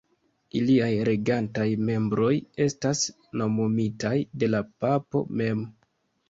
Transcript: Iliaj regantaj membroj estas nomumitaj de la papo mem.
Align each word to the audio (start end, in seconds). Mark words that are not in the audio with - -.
Iliaj 0.59 0.87
regantaj 1.09 1.65
membroj 1.89 2.29
estas 2.65 3.03
nomumitaj 3.43 4.15
de 4.45 4.51
la 4.51 4.63
papo 4.87 5.23
mem. 5.45 5.63